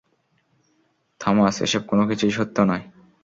[1.21, 2.83] Thomas, এসব কোনকিছুই সত্য নয়!